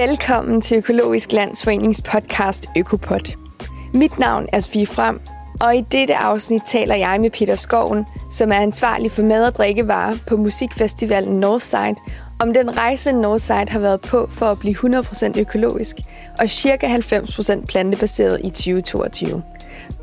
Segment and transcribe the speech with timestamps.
[0.00, 3.36] Velkommen til Økologisk Landsforenings podcast Økopod.
[3.94, 5.20] Mit navn er Sofie Frem,
[5.60, 9.54] og i dette afsnit taler jeg med Peter Skoven, som er ansvarlig for mad- og
[9.54, 11.94] drikkevarer på musikfestivalen Northside,
[12.40, 15.96] om den rejse Northside har været på for at blive 100% økologisk
[16.38, 16.86] og ca.
[16.86, 19.42] 90% plantebaseret i 2022.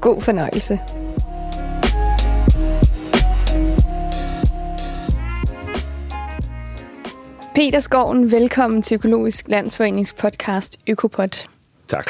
[0.02, 0.80] God fornøjelse.
[7.55, 11.48] Peter Skoven, velkommen til Økologisk Landsforenings podcast Økopod.
[11.88, 12.09] Tak.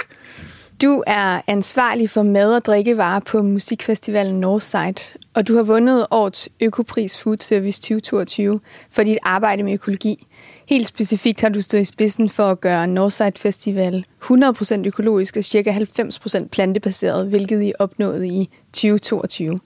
[0.81, 6.49] Du er ansvarlig for mad- og drikkevarer på musikfestivalen Northside, og du har vundet årets
[6.61, 8.59] Økopris Food Service 2022
[8.91, 10.27] for dit arbejde med økologi.
[10.69, 15.43] Helt specifikt har du stået i spidsen for at gøre Northside Festival 100% økologisk og
[15.43, 15.71] ca.
[15.71, 19.59] 90% plantebaseret, hvilket I opnåede i 2022.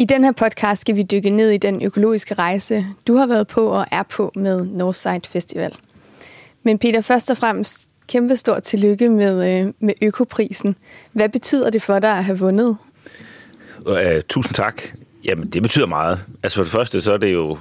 [0.00, 3.46] I den her podcast skal vi dykke ned i den økologiske rejse, du har været
[3.46, 5.74] på og er på med Northside Festival.
[6.62, 10.76] Men Peter, først og fremmest kæmpe stort tillykke med, øh, med økoprisen.
[11.12, 12.76] Hvad betyder det for dig at have vundet?
[13.86, 13.96] Uh,
[14.28, 14.82] tusind tak.
[15.24, 16.24] Jamen, det betyder meget.
[16.42, 17.58] Altså for det første, så er det jo,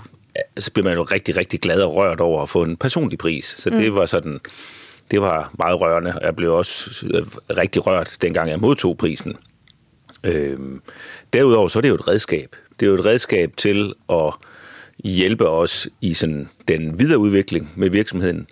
[0.58, 3.56] så bliver man jo rigtig, rigtig glad og rørt over at få en personlig pris.
[3.58, 3.96] Så det mm.
[3.96, 4.40] var sådan,
[5.12, 6.20] det var meget rørende.
[6.22, 7.28] Jeg blev også øh,
[7.58, 9.36] rigtig rørt, dengang jeg modtog prisen.
[10.28, 10.82] Øhm,
[11.34, 12.56] derudover så er det jo et redskab.
[12.80, 14.34] Det er jo et redskab til at
[15.04, 18.48] hjælpe os i sådan den videre udvikling med virksomheden,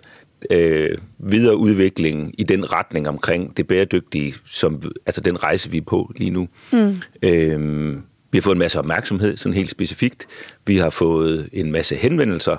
[0.50, 5.82] øh, videre udvikling i den retning omkring det bæredygtige, som, altså den rejse, vi er
[5.82, 6.48] på lige nu.
[6.72, 6.96] Mm.
[7.22, 10.26] Øhm, vi har fået en masse opmærksomhed, sådan helt specifikt.
[10.66, 12.56] Vi har fået en masse henvendelser,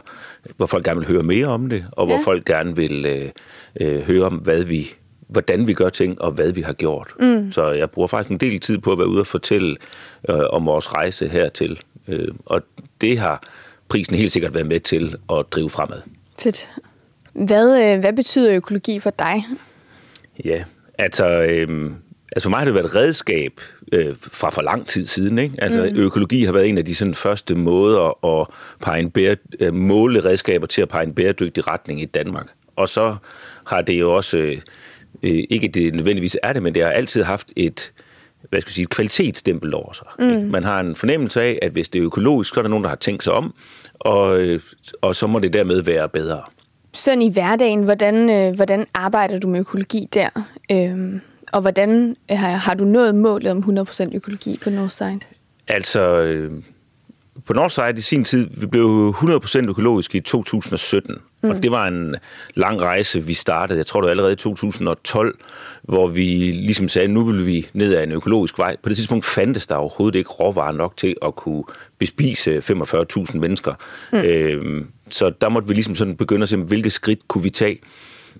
[0.58, 2.14] hvor folk gerne vil høre mere om det, og ja.
[2.14, 3.30] hvor folk gerne vil øh,
[3.82, 4.90] øh, høre om, hvad vi
[5.28, 7.08] hvordan vi gør ting, og hvad vi har gjort.
[7.20, 7.52] Mm.
[7.52, 9.76] Så jeg bruger faktisk en del tid på at være ude og fortælle
[10.30, 11.80] øh, om vores rejse hertil.
[12.08, 12.62] Øh, og
[13.02, 13.44] det har
[13.88, 16.02] prisen helt sikkert været med til at drive fremad.
[16.40, 16.70] Fedt.
[17.34, 19.44] Hvad, øh, hvad betyder økologi for dig?
[20.46, 20.64] Ja,
[20.98, 21.92] altså, øh,
[22.32, 23.62] altså for mig har det været et redskab
[23.92, 25.38] øh, fra for lang tid siden.
[25.38, 25.56] Ikke?
[25.58, 25.98] Altså, mm.
[25.98, 28.48] Økologi har været en af de sådan, første måder at
[28.82, 32.48] pege en bære, øh, måle redskaber til at pege en bæredygtig retning i Danmark.
[32.76, 33.16] Og så
[33.66, 34.38] har det jo også...
[34.38, 34.62] Øh,
[35.24, 37.94] øh, ikke det nødvendigvis er det, men det har altid haft et,
[38.50, 40.08] hvad skal jeg sige, et kvalitetsstempel over sig.
[40.20, 40.50] Mm.
[40.52, 42.90] Man har en fornemmelse af, at hvis det er økologisk, så er der nogen, der
[42.90, 43.54] har tænkt sig om,
[43.94, 44.60] og, øh,
[45.02, 46.42] og så må det dermed være bedre.
[46.94, 50.30] Sådan i hverdagen, hvordan, øh, hvordan arbejder du med økologi der?
[50.72, 51.22] Øhm,
[51.54, 55.20] og hvordan har, har du nået målet om 100% økologi på Northside?
[55.68, 56.52] Altså, øh,
[57.46, 61.16] på Northside i sin tid, vi blev 100% økologisk i 2017.
[61.42, 61.50] Mm.
[61.50, 62.16] Og det var en
[62.56, 63.78] lang rejse, vi startede.
[63.78, 65.38] Jeg tror, det var allerede i 2012,
[65.84, 68.76] hvor vi ligesom sagde, nu vil vi ned ad en økologisk vej.
[68.84, 71.64] På det tidspunkt fandtes der overhovedet ikke råvarer nok til at kunne
[71.98, 73.74] bespise 45.000 mennesker.
[74.14, 74.20] Mm.
[74.20, 77.80] Øhm, så der måtte vi ligesom sådan begynde at se, hvilke skridt kunne vi tage.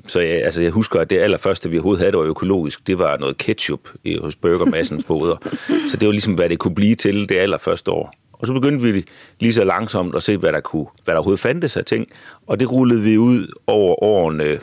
[0.08, 3.00] Så jeg, altså jeg husker, at det allerførste, vi overhovedet havde, der var økologisk, det
[3.00, 5.38] var noget ketchup i, hos Burgermassens boder.
[5.90, 8.14] Så det var ligesom, hvad det kunne blive til det allerførste år.
[8.40, 9.06] Og så begyndte vi
[9.40, 12.08] lige så langsomt at se, hvad der, kunne, hvad der overhovedet fandtes af ting.
[12.48, 14.60] Og det rullede vi ud over årene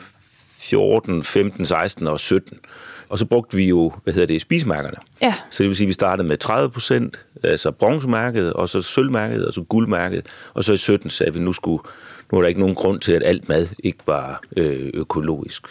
[0.59, 2.57] 14, 15, 16 og 17.
[3.09, 4.97] Og så brugte vi jo, hvad hedder det, spismærkerne.
[5.21, 5.33] Ja.
[5.51, 9.45] Så det vil sige, at vi startede med 30 procent, altså bronzemærket, og så sølvmærket,
[9.45, 10.25] og så guldmærket.
[10.53, 11.83] Og så i 17 sagde vi, at nu, skulle,
[12.31, 15.67] nu er der ikke nogen grund til, at alt mad ikke var øh, økologisk.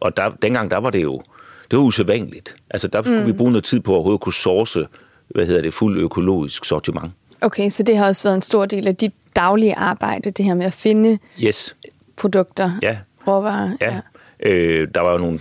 [0.00, 1.22] Og der, dengang, der var det jo,
[1.70, 2.56] det var usædvanligt.
[2.70, 3.26] Altså der skulle mm.
[3.26, 4.86] vi bruge noget tid på at overhovedet kunne source,
[5.28, 7.12] hvad hedder det, fuld økologisk sortiment.
[7.44, 10.54] Okay, så det har også været en stor del af dit daglige arbejde, det her
[10.54, 11.76] med at finde yes.
[12.16, 12.98] produkter, ja.
[13.26, 13.76] råvarer.
[13.80, 13.94] Ja.
[13.94, 14.00] ja.
[14.40, 15.40] Øh, der var jo nogle,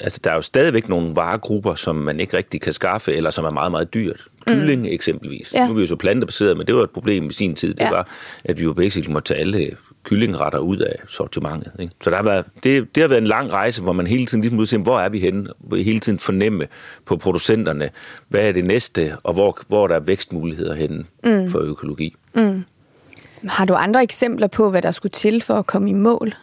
[0.00, 3.44] altså der er jo stadigvæk nogle varegrupper, som man ikke rigtig kan skaffe, eller som
[3.44, 4.28] er meget, meget dyrt.
[4.46, 4.88] Kylling mm.
[4.88, 5.54] eksempelvis.
[5.54, 5.66] Ja.
[5.66, 7.74] Nu er vi jo så plantebaseret, men det var et problem i sin tid.
[7.74, 7.90] Det ja.
[7.90, 8.08] var,
[8.44, 11.72] at vi jo basically måtte tage alle kyllingretter ud af sortimentet.
[11.78, 11.94] Ikke?
[12.00, 14.42] Så der har været, det, det har været en lang rejse, hvor man hele tiden
[14.42, 15.48] ligesom se, hvor er vi henne?
[15.76, 16.68] Hele tiden fornemme
[17.06, 17.90] på producenterne,
[18.28, 21.50] hvad er det næste, og hvor, hvor der er vækstmuligheder henne mm.
[21.50, 22.14] for økologi.
[22.34, 22.64] Mm.
[23.48, 26.34] Har du andre eksempler på, hvad der skulle til for at komme i mål?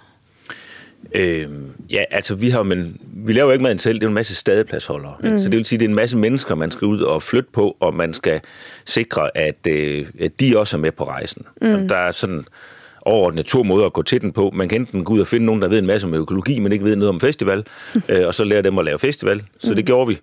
[1.16, 4.36] Øhm, ja, altså vi har men vi laver ikke maden selv, det er en masse
[4.36, 5.16] stadepladsholdere.
[5.24, 5.40] Mm.
[5.40, 7.78] Så det vil sige, det er en masse mennesker, man skal ud og flytte på,
[7.80, 8.42] og man skal
[8.86, 11.46] sikre, at, øh, at de også er med på rejsen.
[11.62, 11.74] Mm.
[11.74, 12.46] Og der er sådan
[13.10, 14.52] overordnet to måder at gå til den på.
[14.54, 16.72] Man kan enten gå ud og finde nogen, der ved en masse om økologi, men
[16.72, 17.66] ikke ved noget om festival,
[18.10, 19.44] øh, og så lære dem at lave festival.
[19.60, 19.76] Så mm.
[19.76, 20.20] det gjorde vi.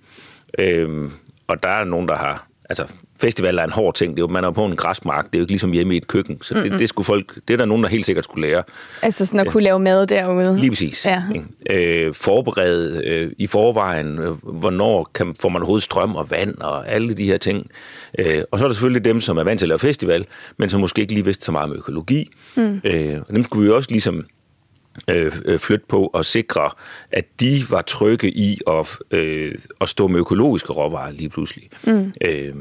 [0.58, 1.10] Øh,
[1.46, 2.48] og der er nogen, der har...
[2.68, 2.84] Altså,
[3.18, 4.10] festival er en hård ting.
[4.10, 5.24] Det er jo, man er på en græsmark.
[5.24, 6.38] Det er jo ikke ligesom hjemme i et køkken.
[6.42, 8.62] Så det, det, skulle folk, det er der nogen, der helt sikkert skulle lære.
[9.02, 10.60] Altså sådan at kunne lave mad derude?
[10.60, 11.06] Lige præcis.
[11.06, 11.22] Ja.
[11.70, 16.88] Øh, forberede øh, i forvejen, øh, hvornår kan, får man overhovedet strøm og vand og
[16.88, 17.70] alle de her ting.
[18.18, 20.26] Øh, og så er der selvfølgelig dem, som er vant til at lave festival,
[20.56, 22.30] men som måske ikke lige vidste så meget om økologi.
[22.56, 22.80] Mm.
[22.84, 24.24] Øh, og dem skulle vi også ligesom
[25.10, 26.70] øh, øh, flytte på og sikre,
[27.12, 31.68] at de var trygge i at, øh, at stå med økologiske råvarer lige pludselig.
[31.86, 32.12] Mm.
[32.26, 32.54] Øh,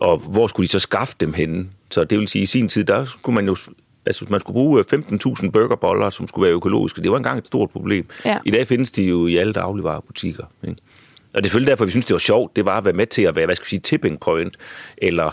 [0.00, 1.66] og hvor skulle de så skaffe dem henne?
[1.90, 3.56] Så det vil sige, at i sin tid, der skulle man jo
[4.06, 7.02] altså man skulle bruge 15.000 burgerboller, som skulle være økologiske.
[7.02, 8.06] Det var engang et stort problem.
[8.24, 8.38] Ja.
[8.44, 10.44] I dag findes de jo i alle dagligvarerbutikker.
[10.62, 10.76] Ikke?
[11.34, 12.56] Og det er selvfølgelig derfor, vi synes, det var sjovt.
[12.56, 14.56] Det var at være med til at være, hvad skal vi sige, tipping point,
[14.98, 15.30] eller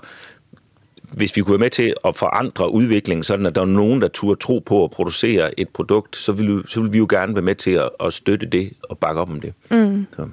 [1.11, 4.07] hvis vi kunne være med til at forandre udviklingen, sådan at der er nogen, der
[4.07, 7.41] turde tro på at producere et produkt, så vil, så vil vi jo gerne være
[7.41, 9.53] med til at, at støtte det og bakke op om det.
[9.71, 10.07] Mm.
[10.15, 10.27] Så.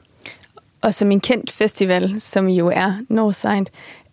[0.82, 3.64] Og som en kendt festival, som I jo er, Northside,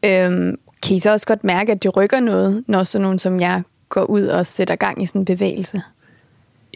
[0.05, 3.39] øhm, kan I så også godt mærke, at det rykker noget, når sådan nogen som
[3.39, 5.81] jeg går ud og sætter gang i sådan en bevægelse?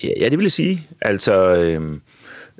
[0.03, 0.87] Ja, det vil jeg sige.
[1.01, 2.01] Altså, øhm,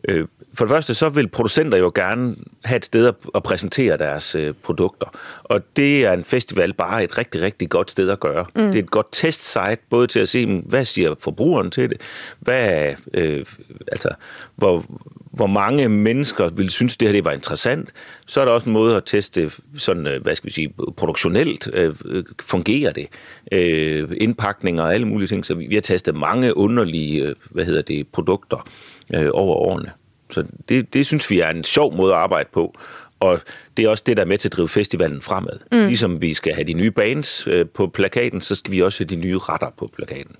[0.10, 3.98] øh, øh, for det første, så vil producenter jo gerne have et sted at præsentere
[3.98, 5.08] deres øh, produkter.
[5.44, 8.46] Og det er en festival bare et rigtig, rigtig godt sted at gøre.
[8.56, 8.66] Mm.
[8.66, 12.02] Det er et godt testsite, både til at se, hvad siger forbrugeren til det,
[12.40, 13.46] hvad, øh,
[13.92, 14.10] altså,
[14.56, 14.86] hvor,
[15.32, 17.90] hvor mange mennesker vil synes, det her det var interessant.
[18.26, 21.70] Så er der også en måde at teste, sådan, øh, hvad skal vi sige, produktionelt
[21.74, 21.96] øh,
[22.42, 23.08] fungerer det.
[23.52, 25.46] Øh, indpakninger og alle mulige ting.
[25.46, 28.68] Så vi har testet mange underlige, øh, hvad hedder det, produkter
[29.14, 29.92] øh, over årene.
[30.34, 32.76] Så det, det synes vi er en sjov måde at arbejde på.
[33.20, 33.40] Og
[33.78, 35.60] det er også det, der er med til at drive festivalen fremad.
[35.72, 35.88] Mm.
[35.88, 39.10] Ligesom vi skal have de nye bands øh, på plakaten, så skal vi også have
[39.10, 40.36] de nye retter på plakaten.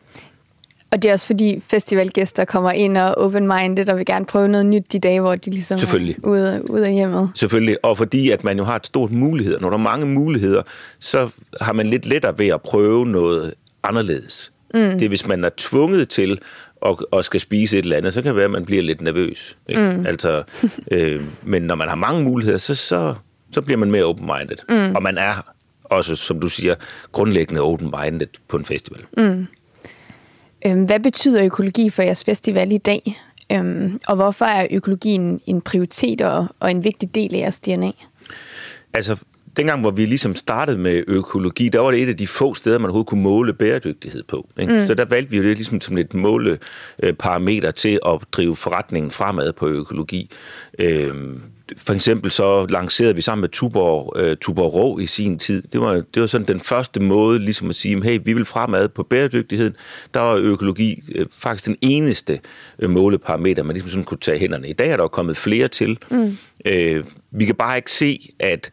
[0.92, 4.66] Og det er også fordi festivalgæster kommer ind og open-minded og vil gerne prøve noget
[4.66, 6.16] nyt de dage, hvor de ligesom Selvfølgelig.
[6.24, 7.32] er ude, ude af hjemmet.
[7.36, 9.60] Selvfølgelig, og fordi at man jo har et stort muligheder.
[9.60, 10.62] Når der er mange muligheder,
[11.00, 11.30] så
[11.62, 13.54] har man lidt lettere ved at prøve noget
[13.84, 14.52] anderledes.
[14.74, 14.80] Mm.
[14.80, 16.40] Det er, hvis man er tvunget til
[16.84, 19.02] og, og skal spise et eller andet, så kan det være, at man bliver lidt
[19.02, 19.58] nervøs.
[19.70, 19.82] Ikke?
[19.82, 20.06] Mm.
[20.14, 20.44] Altså,
[20.92, 23.16] øh, men når man har mange muligheder, så, så,
[23.52, 24.58] så bliver man mere open-minded.
[24.70, 24.96] Mm.
[24.96, 25.54] Og man er
[25.84, 26.76] også, som du siger,
[27.12, 29.02] grundlæggende open-minded på en festival.
[29.18, 29.48] Mm.
[30.66, 33.22] Øhm, hvad betyder økologi for jeres festival i dag?
[33.52, 37.92] Øhm, og hvorfor er økologien en prioritet og, og en vigtig del af jeres DNA?
[38.94, 39.18] Altså,
[39.58, 42.78] dengang, hvor vi ligesom startede med økologi, der var det et af de få steder,
[42.78, 44.50] man overhovedet kunne måle bæredygtighed på.
[44.60, 44.74] Ikke?
[44.74, 44.86] Mm.
[44.86, 49.54] Så der valgte vi jo det ligesom som et måleparameter til at drive forretningen fremad
[49.54, 50.30] på økologi.
[50.80, 51.42] Øhm,
[51.78, 55.62] for eksempel så lancerede vi sammen med Tuborg, uh, Tuborg Rå i sin tid.
[55.62, 58.90] Det var, det var sådan den første måde ligesom at sige, hey, vi vil fremad
[58.90, 59.76] på bæredygtigheden.
[60.14, 62.40] Der var økologi uh, faktisk den eneste
[62.84, 64.70] uh, måleparameter, man ligesom sådan kunne tage hænderne.
[64.70, 65.98] I dag er der kommet flere til.
[66.12, 66.38] Mm.
[66.70, 68.72] Uh, vi kan bare ikke se, at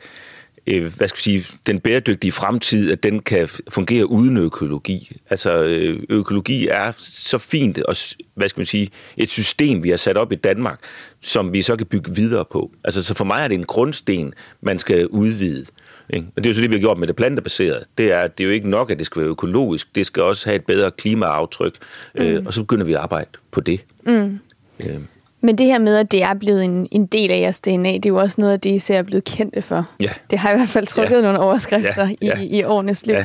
[0.67, 5.17] øh, hvad skal vi sige, den bæredygtige fremtid, at den kan fungere uden økologi.
[5.31, 7.97] Altså øh, økologi er så fint og
[8.35, 10.79] hvad skal man sige, et system, vi har sat op i Danmark,
[11.21, 12.71] som vi så kan bygge videre på.
[12.85, 15.67] Altså så for mig er det en grundsten, man skal udvide.
[16.12, 16.27] Ikke?
[16.37, 17.85] Og det er jo så det, vi har gjort med det plantebaserede.
[17.99, 19.95] Det er, det er jo ikke nok, at det skal være økologisk.
[19.95, 21.75] Det skal også have et bedre klimaaftryk.
[22.15, 22.33] Øh, mm.
[22.33, 23.81] Øh, og så begynder vi at arbejde på det.
[24.06, 24.39] Mm.
[24.87, 25.01] Øh.
[25.41, 28.07] Men det her med, at det er blevet en, en del af jeres DNA, det
[28.07, 29.91] er jo også noget af det, I ser er blevet kendte for.
[30.01, 30.11] Ja.
[30.31, 31.23] Det har i hvert fald trukket ja.
[31.23, 32.15] nogle overskrifter ja.
[32.23, 32.39] Ja.
[32.39, 33.25] I, i årenes løb.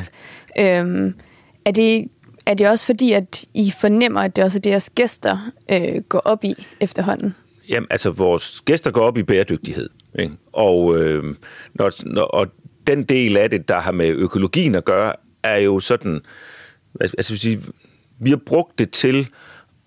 [0.56, 0.80] Ja.
[0.80, 1.14] Øhm,
[1.64, 2.08] er, det,
[2.46, 6.02] er det også fordi, at I fornemmer, at det også er det, jeres gæster øh,
[6.08, 7.34] går op i efterhånden?
[7.68, 9.88] Jamen, altså, vores gæster går op i bæredygtighed.
[10.18, 10.34] Ikke?
[10.52, 11.24] Og, øh,
[11.74, 12.46] når, når, og
[12.86, 16.20] den del af det, der har med økologien at gøre, er jo sådan...
[17.00, 17.58] Altså,
[18.18, 19.28] vi har brugt det til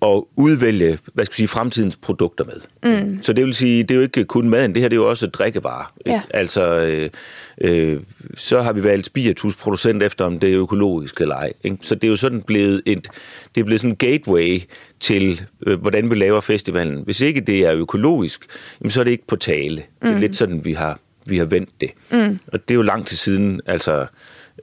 [0.01, 3.01] at udvælge, hvad skal vi sige, fremtidens produkter med.
[3.03, 3.23] Mm.
[3.23, 5.09] Så det vil sige, det er jo ikke kun maden, det her det er jo
[5.09, 5.93] også drikkevarer.
[6.05, 6.21] Ja.
[6.29, 7.09] Altså, øh,
[7.61, 7.99] øh,
[8.37, 11.53] så har vi valgt spiritusproducent efter, om det er økologisk eller ej.
[11.63, 11.77] Ikke?
[11.81, 13.07] Så det er jo sådan blevet et,
[13.55, 14.61] det er blevet sådan en gateway
[14.99, 17.03] til, øh, hvordan vi laver festivalen.
[17.03, 18.45] Hvis ikke det er økologisk,
[18.81, 19.75] jamen, så er det ikke på tale.
[19.75, 19.83] Mm.
[20.01, 20.21] Det er mm.
[20.21, 21.91] lidt sådan, vi har, vi har vendt det.
[22.11, 22.39] Mm.
[22.47, 24.05] Og det er jo lang tid siden, altså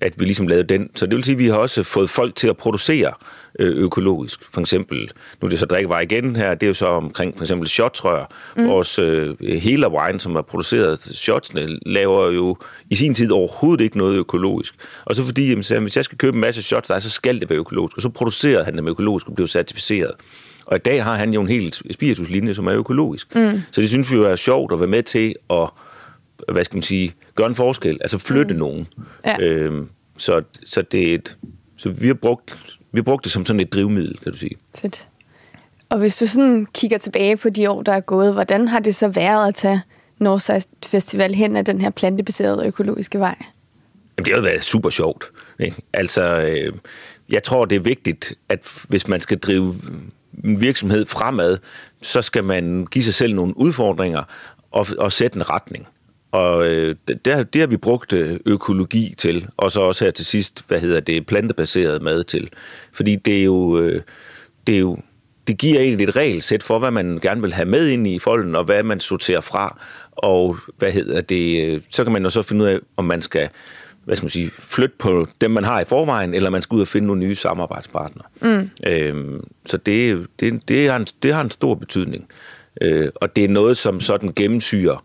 [0.00, 0.90] at vi ligesom lavede den.
[0.94, 3.12] Så det vil sige, at vi har også fået folk til at producere
[3.58, 4.40] øh, økologisk.
[4.52, 5.10] For eksempel,
[5.42, 8.32] nu er det så drikkevarer igen her, det er jo så omkring for eksempel shotsrør.
[8.56, 8.68] Mm.
[8.68, 12.56] Vores øh, hele wine, som er produceret shotsene, laver jo
[12.90, 14.74] i sin tid overhovedet ikke noget økologisk.
[15.04, 17.40] Og så fordi, jamen, så, hvis jeg skal købe en masse shots, der, så skal
[17.40, 17.96] det være økologisk.
[17.96, 20.12] Og så producerer han dem økologisk og bliver certificeret.
[20.66, 23.34] Og i dag har han jo en helt spirituslinje, som er økologisk.
[23.34, 23.60] Mm.
[23.70, 25.68] Så det synes vi jo er sjovt at være med til at
[26.52, 28.60] hvad skal man sige, gøre en forskel, altså flytte mm.
[28.60, 28.86] nogen.
[29.26, 29.40] Ja.
[29.40, 31.36] Øhm, så, så, det er et,
[31.76, 32.58] så vi har brugt
[32.96, 34.56] vi har brugt det som sådan et drivmiddel, kan du sige.
[34.74, 35.08] Fedt.
[35.88, 38.94] Og hvis du sådan kigger tilbage på de år, der er gået, hvordan har det
[38.94, 39.80] så været at tage
[40.18, 43.36] Northside Festival hen ad den her plantebaserede økologiske vej?
[44.18, 45.24] Jamen, det har været super sjovt.
[45.60, 45.76] Ikke?
[45.92, 46.72] Altså, øh,
[47.28, 49.74] jeg tror, det er vigtigt, at hvis man skal drive
[50.44, 51.58] en virksomhed fremad,
[52.02, 54.22] så skal man give sig selv nogle udfordringer
[54.70, 55.86] og, og sætte en retning.
[56.33, 60.26] Og øh, det, det har vi brugt øh, økologi til, og så også her til
[60.26, 62.50] sidst, hvad hedder det, plantebaseret mad til.
[62.92, 64.02] Fordi det er jo, øh,
[64.66, 64.99] det er jo
[65.47, 68.54] det giver egentlig et regelsæt for, hvad man gerne vil have med ind i folden,
[68.54, 69.80] og hvad man sorterer fra.
[70.12, 73.23] Og hvad hedder det, øh, så kan man jo så finde ud af, om man
[73.23, 73.49] skal
[74.06, 76.80] hvad skal man sige, flytte på dem, man har i forvejen, eller man skal ud
[76.80, 78.26] og finde nogle nye samarbejdspartnere.
[78.40, 78.71] Mm.
[78.87, 82.28] Øhm, så det, det, det, har en, det har en stor betydning.
[82.80, 85.04] Øh, og det er noget, som sådan gennemsyrer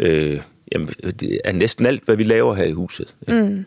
[0.00, 0.40] øh,
[0.72, 0.88] jamen,
[1.20, 3.14] det er næsten alt, hvad vi laver her i huset.
[3.28, 3.64] Mm.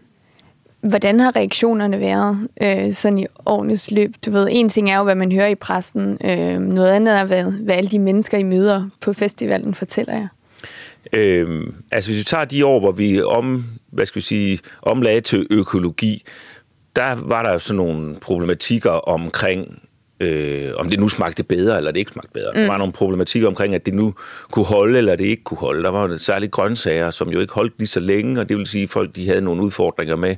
[0.82, 4.16] Hvordan har reaktionerne været øh, sådan i årenes løb?
[4.26, 6.18] Du ved, en ting er jo, hvad man hører i pressen.
[6.26, 10.28] Øh, noget andet er, hvad, hvad alle de mennesker, I møder på festivalen, fortæller jer.
[11.14, 15.22] Øhm, altså hvis vi tager de år, hvor vi om, hvad skal vi sige, omlagde
[15.22, 16.24] til økologi,
[16.96, 19.82] der var der sådan nogle problematikker omkring
[20.20, 22.52] øh, om det nu smagte bedre, eller det ikke smagte bedre.
[22.56, 22.60] Mm.
[22.60, 24.14] Der var nogle problematikker omkring, at det nu
[24.52, 25.84] kunne holde, eller det ikke kunne holde.
[25.84, 28.84] Der var særligt grøntsager, som jo ikke holdt lige så længe, og det vil sige,
[28.84, 30.36] at folk de havde nogle udfordringer med,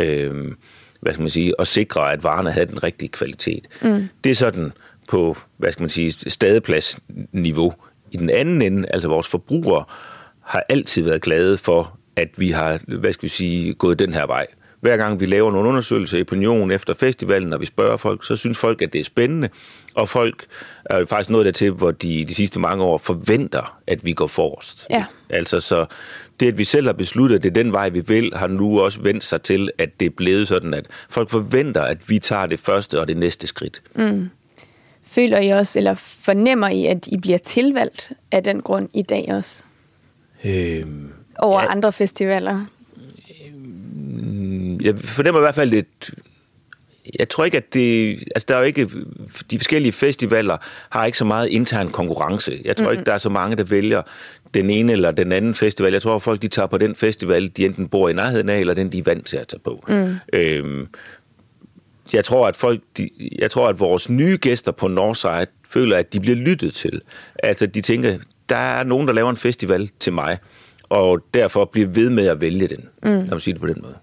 [0.00, 0.52] øh,
[1.00, 3.68] hvad skal man sige, at sikre, at varerne havde den rigtige kvalitet.
[3.82, 4.08] Mm.
[4.24, 4.72] Det er sådan
[5.08, 7.74] på, hvad skal man sige, stadepladsniveau.
[8.10, 9.84] I den anden ende, altså vores forbrugere,
[10.40, 14.26] har altid været glade for, at vi har, hvad skal vi sige, gået den her
[14.26, 14.46] vej
[14.84, 18.36] hver gang vi laver nogle undersøgelser i opinion efter festivalen, når vi spørger folk, så
[18.36, 19.48] synes folk, at det er spændende.
[19.94, 20.46] Og folk
[20.84, 24.26] er faktisk noget der til, hvor de de sidste mange år forventer, at vi går
[24.26, 24.86] forrest.
[24.90, 25.04] Ja.
[25.30, 25.86] Altså så
[26.40, 28.80] det, at vi selv har besluttet, at det er den vej, vi vil, har nu
[28.80, 32.46] også vendt sig til, at det er blevet sådan, at folk forventer, at vi tager
[32.46, 33.82] det første og det næste skridt.
[33.94, 34.30] Mm.
[35.06, 39.28] Føler I også, eller fornemmer I, at I bliver tilvalgt af den grund i dag
[39.28, 39.62] også?
[40.44, 41.70] Øhm, Over ja.
[41.70, 42.66] andre festivaler?
[44.84, 46.14] Jeg fornemmer i hvert fald lidt...
[47.18, 48.10] Jeg tror ikke, at det...
[48.34, 48.90] Altså, der er jo ikke...
[49.50, 50.56] De forskellige festivaler
[50.90, 52.60] har ikke så meget intern konkurrence.
[52.64, 52.98] Jeg tror mm-hmm.
[52.98, 54.02] ikke, der er så mange, der vælger
[54.54, 55.92] den ene eller den anden festival.
[55.92, 58.60] Jeg tror, at folk de tager på den festival, de enten bor i nærheden af,
[58.60, 59.84] eller den, de er vant til at tage på.
[59.88, 60.16] Mm.
[60.32, 60.88] Øhm,
[62.12, 66.12] jeg tror, at folk, de, jeg tror, at vores nye gæster på Northside føler, at
[66.12, 67.00] de bliver lyttet til.
[67.42, 70.38] Altså, de tænker, der er nogen, der laver en festival til mig,
[70.82, 72.88] og derfor bliver ved med at vælge den.
[73.02, 73.10] Mm.
[73.10, 73.94] Lad mig sige det på den måde.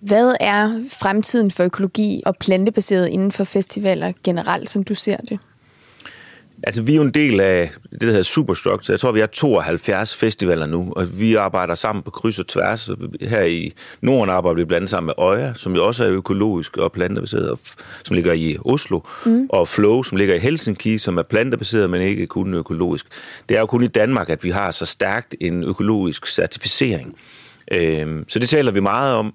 [0.00, 5.38] Hvad er fremtiden for økologi og plantebaseret inden for festivaler generelt, som du ser det?
[6.62, 8.92] Altså, vi er jo en del af det, der hedder Superstructure.
[8.92, 12.90] Jeg tror, vi har 72 festivaler nu, og vi arbejder sammen på kryds og tværs.
[13.20, 16.76] Her i Norden arbejder vi blandt andet sammen med Øja, som jo også er økologisk
[16.76, 17.58] og plantebaseret,
[18.04, 19.46] som ligger i Oslo, mm.
[19.48, 23.06] og Flow, som ligger i Helsinki, som er plantebaseret, men ikke kun økologisk.
[23.48, 27.16] Det er jo kun i Danmark, at vi har så stærkt en økologisk certificering.
[27.72, 29.34] Øhm, så det taler vi meget om,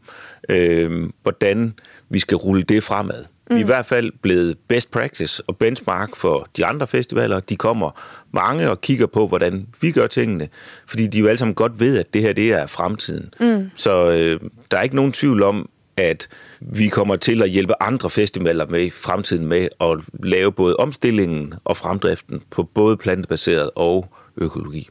[0.50, 1.74] øhm, hvordan
[2.10, 3.26] vi skal rulle det fremad.
[3.50, 3.56] Mm.
[3.56, 3.68] Vi er i mm.
[3.68, 7.40] hvert fald blevet best practice og benchmark for de andre festivaler.
[7.40, 8.02] De kommer
[8.34, 10.50] mange og kigger på, hvordan vi gør tingene,
[10.88, 13.34] fordi de jo alle sammen godt ved, at det her det er fremtiden.
[13.40, 13.70] Mm.
[13.76, 14.40] Så øh,
[14.72, 16.28] der er ikke nogen tvivl om, at
[16.60, 21.54] vi kommer til at hjælpe andre festivaler med i fremtiden med at lave både omstillingen
[21.64, 24.90] og fremdriften på både plantebaseret og økologi.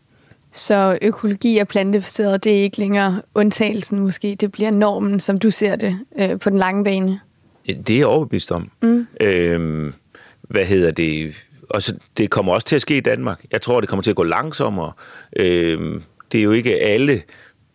[0.55, 5.51] Så økologi og plantebaseret, det er ikke længere undtagelsen måske, det bliver normen, som du
[5.51, 7.21] ser det øh, på den lange bane.
[7.67, 8.71] Det er jeg overbevist om.
[8.83, 9.07] Mm.
[9.21, 9.93] Øhm,
[10.43, 11.35] hvad hedder det?
[11.71, 13.45] Og så, det kommer også til at ske i Danmark.
[13.53, 14.93] Jeg tror, det kommer til at gå langsommere.
[15.37, 17.23] Øhm, det er jo ikke alle,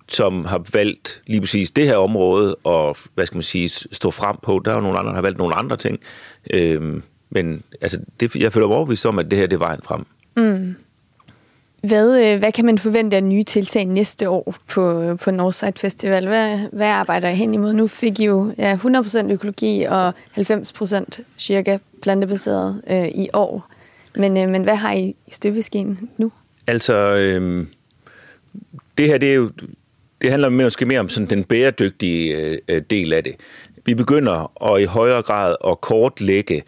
[0.10, 4.36] som har valgt lige præcis det her område, og hvad skal man sige, stå frem
[4.44, 4.62] på.
[4.66, 6.00] Der er jo nogle andre, der har valgt nogle andre ting.
[6.54, 9.80] Øhm, men altså, det, jeg føler mig overbevist om, at det her det er vejen
[9.84, 10.06] frem.
[10.38, 10.76] Mm.
[11.84, 16.28] Hvad, øh, hvad kan man forvente af nye tiltag næste år på, på Northside Festival?
[16.28, 17.74] Hvad, hvad arbejder I hen imod?
[17.74, 23.70] Nu fik I jo ja, 100% økologi og 90% cirka plantebaseret øh, i år.
[24.16, 26.32] Men, øh, men hvad har I i støbeskeen nu?
[26.68, 27.68] Altså, øh,
[28.98, 29.52] det her det er jo,
[30.22, 32.36] det handler måske mere om sådan den bæredygtige
[32.68, 33.36] øh, del af det.
[33.86, 36.64] Vi begynder at i højere grad at kortlægge,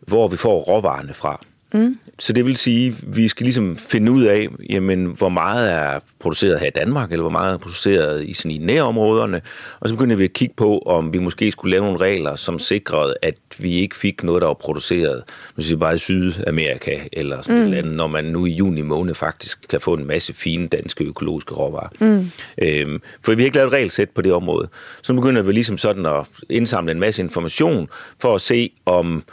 [0.00, 1.44] hvor vi får råvarerne fra.
[1.74, 1.98] Mm.
[2.18, 6.00] Så det vil sige, at vi skal ligesom finde ud af, jamen, hvor meget er
[6.18, 9.40] produceret her i Danmark, eller hvor meget er produceret i, sådan, i nærområderne.
[9.80, 12.58] Og så begynder vi at kigge på, om vi måske skulle lave nogle regler, som
[12.58, 15.22] sikrede, at vi ikke fik noget, der var produceret
[15.56, 17.62] nu siger bare i Sydamerika, eller sådan mm.
[17.62, 20.68] et eller andet, når man nu i juni måned faktisk kan få en masse fine
[20.68, 21.88] danske økologiske råvarer.
[22.00, 22.30] Mm.
[22.62, 24.68] Øhm, for vi har ikke lavet et regelsæt på det område.
[25.02, 27.88] Så begynder vi ligesom sådan at indsamle en masse information,
[28.20, 29.24] for at se, om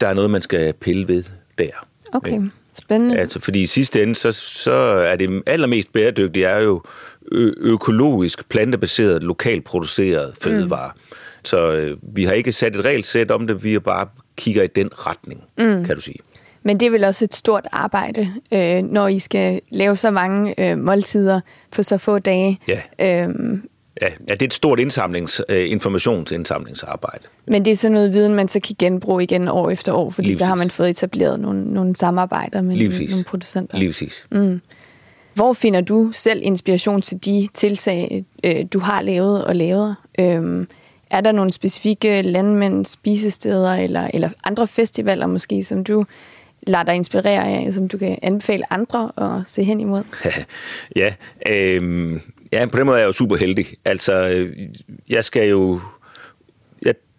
[0.00, 1.24] der er noget, man skal pille ved
[1.60, 1.86] der.
[2.12, 2.40] Okay,
[2.74, 3.18] spændende.
[3.18, 6.82] Altså, fordi i sidste ende, så, så er det allermest bæredygtige er jo
[7.32, 10.92] ø- økologisk, plantebaseret, lokalt produceret fødevare.
[10.94, 11.16] Mm.
[11.44, 14.66] Så øh, vi har ikke sat et regelsæt om det, vi har bare kigger i
[14.66, 15.84] den retning, mm.
[15.84, 16.18] kan du sige.
[16.62, 20.70] Men det er vel også et stort arbejde, øh, når I skal lave så mange
[20.70, 21.40] øh, måltider
[21.70, 22.58] på så få dage.
[22.68, 23.22] Ja.
[23.24, 23.62] Øhm,
[24.00, 27.24] ja, ja, det er et stort indsamlings, uh, informationsindsamlingsarbejde.
[27.46, 30.28] Men det er sådan noget viden, man så kan genbruge igen år efter år, fordi
[30.28, 33.78] Lige så har man fået etableret nogle, nogle samarbejder med Lige nogle producenter.
[33.78, 34.26] Lige præcis.
[34.30, 34.60] Mm.
[35.34, 39.96] Hvor finder du selv inspiration til de tiltag, øh, du har lavet og lavet?
[40.18, 40.68] Øhm,
[41.10, 46.06] er der nogle specifikke landmænd, spisesteder eller, eller andre festivaler måske, som du
[46.62, 50.02] lader dig inspirere af, som du kan anbefale andre at se hen imod?
[50.96, 51.14] ja,
[51.48, 52.20] øh,
[52.52, 53.66] ja, på den måde er jeg jo super heldig.
[53.84, 54.46] Altså,
[55.08, 55.80] jeg skal jo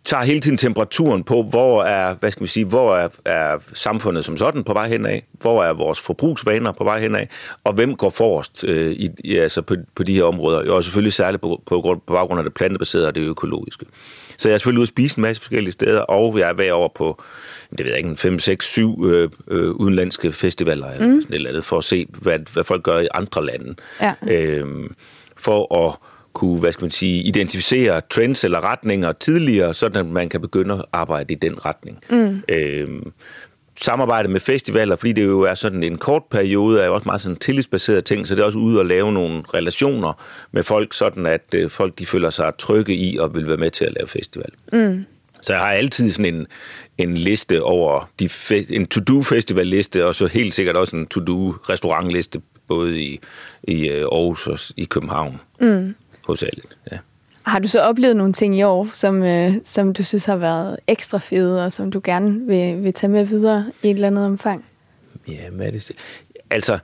[0.05, 4.25] tager hele tiden temperaturen på, hvor er, hvad skal vi sige, hvor er, er samfundet
[4.25, 7.25] som sådan på vej henad, hvor er vores forbrugsvaner på vej henad,
[7.63, 11.13] og hvem går forrest øh, i, i, altså på, på de her områder, og selvfølgelig
[11.13, 13.85] særligt på, på, på baggrund af det plantebaserede og det økologiske.
[14.37, 16.71] Så jeg er selvfølgelig ude at spise en masse forskellige steder, og jeg er ved
[16.71, 17.23] over på,
[17.71, 20.93] det ved jeg ikke, 5, 6, 7 øh, øh, udenlandske festivaler, mm.
[20.93, 23.75] eller sådan et eller andet, for at se, hvad, hvad folk gør i andre lande.
[24.01, 24.13] Ja.
[24.27, 24.65] Øh,
[25.41, 25.95] for at
[26.33, 30.73] kunne, hvad skal man sige, identificere trends eller retninger tidligere, sådan at man kan begynde
[30.73, 31.99] at arbejde i den retning.
[32.09, 32.41] Mm.
[32.49, 33.11] Øhm,
[33.81, 37.21] samarbejde med festivaler, fordi det jo er sådan en kort periode, er jo også meget
[37.21, 41.25] sådan tillidsbaseret ting, så det er også ude at lave nogle relationer med folk, sådan
[41.25, 44.07] at øh, folk de føler sig trygge i og vil være med til at lave
[44.07, 44.49] festival.
[44.73, 45.05] Mm.
[45.41, 46.47] Så jeg har altid sådan en,
[46.97, 51.07] en liste over de fe- en to-do festival liste, og så helt sikkert også en
[51.07, 52.41] to-do restaurantliste,
[52.75, 53.19] både i,
[53.63, 55.41] i øh, Aarhus og i København.
[55.61, 55.95] Mm
[56.31, 56.77] hovedsageligt.
[56.91, 56.97] Ja.
[57.43, 60.77] Har du så oplevet nogle ting i år, som, øh, som du synes har været
[60.87, 64.25] ekstra fede, og som du gerne vil, vil tage med videre i et eller andet
[64.25, 64.65] omfang?
[65.27, 65.91] Ja, hvad er det?
[66.49, 66.79] Altså,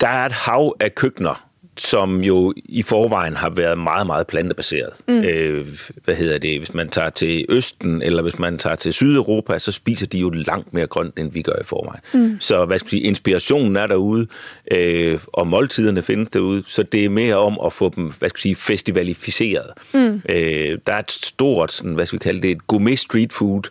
[0.00, 1.49] der er et hav af køkkener,
[1.80, 4.92] som jo i forvejen har været meget, meget plantebaseret.
[5.08, 5.24] Mm.
[5.24, 5.66] Øh,
[6.04, 6.58] hvad hedder det?
[6.58, 10.30] Hvis man tager til Østen, eller hvis man tager til Sydeuropa, så spiser de jo
[10.30, 12.00] langt mere grønt, end vi gør i forvejen.
[12.14, 12.36] Mm.
[12.40, 14.26] Så hvad skal jeg sige, inspirationen er derude,
[14.70, 18.38] øh, og måltiderne findes derude, så det er mere om at få dem, hvad skal
[18.38, 19.70] jeg sige, festivalificeret.
[19.94, 20.22] Mm.
[20.28, 23.62] Øh, der er et stort, sådan, hvad skal vi kalde det, et gourmet street food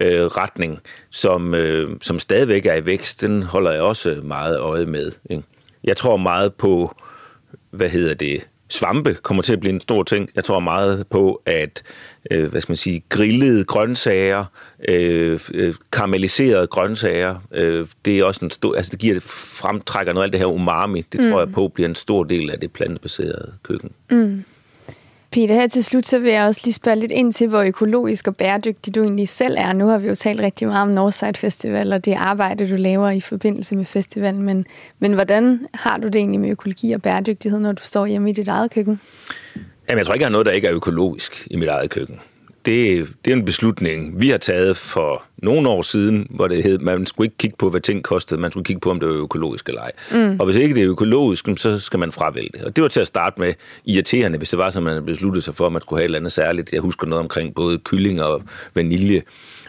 [0.00, 0.78] øh, retning,
[1.10, 3.22] som, øh, som stadigvæk er i vækst.
[3.22, 5.12] Den holder jeg også meget øje med.
[5.30, 5.42] Ikke?
[5.84, 6.96] Jeg tror meget på
[7.76, 10.30] hvad hedder det, svampe kommer til at blive en stor ting.
[10.34, 11.82] Jeg tror meget på, at
[12.30, 14.44] øh, hvad skal man sige, grillede grøntsager,
[14.88, 20.24] øh, øh, karamelliserede grøntsager, øh, det er også en stor, altså det giver, fremtrækker noget
[20.24, 21.00] af det her umami.
[21.12, 21.30] Det mm.
[21.30, 23.90] tror jeg på bliver en stor del af det plantebaserede køkken.
[24.10, 24.44] Mm.
[25.36, 28.26] Peter, her til slut, så vil jeg også lige spørge lidt ind til, hvor økologisk
[28.26, 29.72] og bæredygtig du egentlig selv er.
[29.72, 33.10] Nu har vi jo talt rigtig meget om Northside Festival og det arbejde, du laver
[33.10, 34.42] i forbindelse med festivalen.
[34.42, 34.66] Men,
[34.98, 38.32] men hvordan har du det egentlig med økologi og bæredygtighed, når du står hjemme i
[38.32, 39.00] dit eget køkken?
[39.88, 42.20] Jamen, jeg tror ikke, jeg har noget, der ikke er økologisk i mit eget køkken
[42.66, 46.78] det, det er en beslutning, vi har taget for nogle år siden, hvor det hed,
[46.78, 49.14] man skulle ikke kigge på, hvad ting kostede, man skulle kigge på, om det var
[49.14, 49.92] økologisk eller ej.
[50.12, 50.40] Mm.
[50.40, 52.64] Og hvis ikke det er økologisk, så skal man fravælge det.
[52.64, 55.54] Og det var til at starte med irriterende, hvis det var så, man besluttede sig
[55.54, 56.72] for, at man skulle have et eller andet særligt.
[56.72, 58.42] Jeg husker noget omkring både kylling og
[58.74, 59.22] vanilje,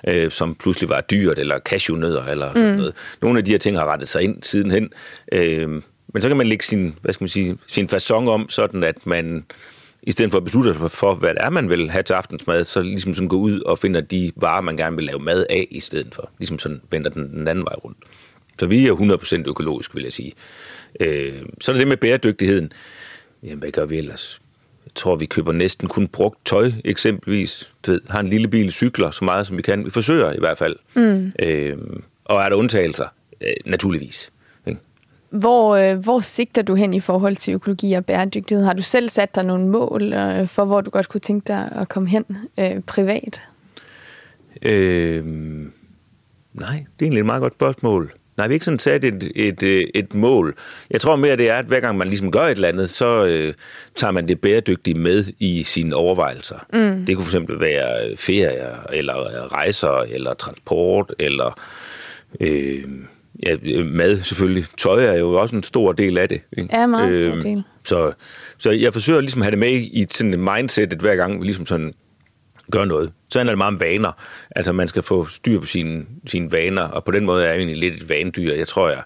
[0.07, 2.77] øh, som pludselig var dyrt, eller cashewnødder, eller sådan mm.
[2.77, 2.93] noget.
[3.21, 4.89] Nogle af de her ting har rettet sig ind sidenhen.
[5.31, 5.69] Øh,
[6.13, 8.95] men så kan man lægge sin, hvad skal man sige, sin fasong om, sådan at
[9.05, 9.45] man
[10.07, 12.63] i stedet for at beslutte sig for, hvad det er, man vil have til aftensmad,
[12.63, 15.67] så ligesom sådan gå ud og finder de varer, man gerne vil lave mad af
[15.71, 16.29] i stedet for.
[16.37, 17.97] Ligesom sådan vender den, den anden vej rundt.
[18.59, 20.33] Så vi er 100% økologisk, vil jeg sige.
[20.99, 22.71] Øh, så er det det med bæredygtigheden.
[23.43, 24.41] Jamen, hvad gør vi ellers?
[24.85, 27.71] Jeg tror, vi køber næsten kun brugt tøj, eksempelvis.
[27.85, 29.85] Du ved, har en lille bil, cykler så meget, som vi kan.
[29.85, 30.75] Vi forsøger i hvert fald.
[30.93, 31.31] Mm.
[31.43, 31.77] Øh,
[32.25, 33.07] og er der undtagelser?
[33.41, 34.31] Øh, naturligvis.
[35.29, 38.65] Hvor, øh, hvor sigter du hen i forhold til økologi og bæredygtighed?
[38.65, 41.71] Har du selv sat dig nogle mål øh, for, hvor du godt kunne tænke dig
[41.75, 42.25] at komme hen
[42.59, 43.41] øh, privat?
[44.61, 45.25] Øh,
[46.53, 48.13] nej, det er egentlig et meget godt spørgsmål.
[48.37, 50.55] Nej, vi har ikke sådan sat et, et, øh, et mål.
[50.89, 53.25] Jeg tror mere, det er, at hver gang man ligesom gør et eller andet, så
[53.25, 53.53] øh,
[53.95, 56.65] tager man det bæredygtige med i sine overvejelser.
[56.73, 57.05] Mm.
[57.05, 61.59] Det kunne for eksempel være ferier, eller rejser, eller transport, eller...
[62.39, 62.83] Øh,
[63.45, 64.65] ja, mad selvfølgelig.
[64.77, 66.41] Tøj er jo også en stor del af det.
[66.57, 66.69] Ikke?
[66.77, 67.63] Ja, meget stor øhm, del.
[67.83, 68.11] Så,
[68.57, 71.45] så jeg forsøger ligesom at have det med i sådan et mindset, hver gang vi
[71.45, 71.93] ligesom sådan
[72.71, 74.11] gør noget, så handler det meget om vaner.
[74.55, 77.57] Altså man skal få styr på sine, sine vaner, og på den måde er jeg
[77.57, 78.53] egentlig lidt et vanedyr.
[78.53, 79.03] Jeg tror, jeg,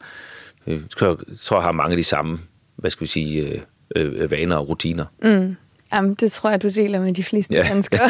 [0.67, 2.39] jeg tror, jeg har mange af de samme,
[2.75, 3.61] hvad skal vi sige,
[3.95, 5.05] øh, øh, vaner og rutiner.
[5.23, 5.55] Mm.
[5.93, 7.63] Jamen, det tror jeg, du deler med de fleste ja.
[7.63, 8.09] danskere.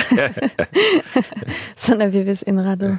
[1.75, 2.97] Sådan er vi vist indrettet.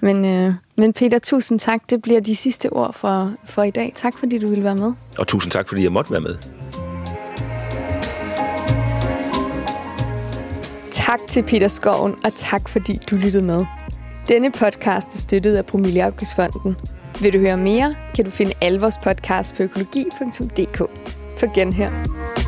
[0.00, 1.90] Men, øh, men Peter, tusind tak.
[1.90, 3.92] Det bliver de sidste ord for, for i dag.
[3.94, 4.92] Tak, fordi du ville være med.
[5.18, 6.36] Og tusind tak, fordi jeg måtte være med.
[10.90, 13.64] Tak til Peter Skoven, og tak fordi du lyttede med.
[14.28, 16.76] Denne podcast er støttet af Promille Afgiftsfonden.
[17.20, 20.78] Vil du høre mere, kan du finde alle vores podcasts på økologi.dk.
[21.38, 22.43] For genhør.